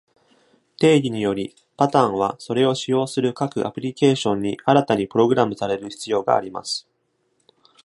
[0.79, 6.87] 定義により、パターンはそれを使用する各アプロケーションに新たにプログラムされる必要があります。